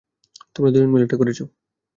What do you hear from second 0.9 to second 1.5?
মিলে এটা করেছ।